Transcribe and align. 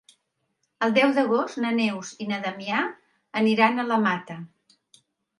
El 0.85 0.93
deu 0.93 1.11
d'agost 1.17 1.59
na 1.65 1.73
Neus 1.79 2.13
i 2.25 2.27
na 2.31 2.39
Damià 2.45 2.79
aniran 3.41 3.77
a 3.77 3.85
la 3.91 3.99
Mata. 4.07 4.39